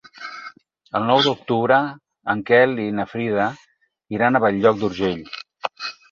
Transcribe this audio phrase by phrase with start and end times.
[0.99, 1.75] El nou d'octubre
[2.33, 3.45] en Quel i na Frida
[4.17, 5.21] iran a Bell-lloc d'Urgell.